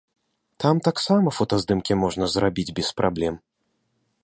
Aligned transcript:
Там 0.63 0.79
таксама 0.87 1.33
фотаздымкі 1.41 1.99
можна 2.05 2.31
зрабіць 2.37 2.75
без 2.79 2.89
праблем. 3.03 3.35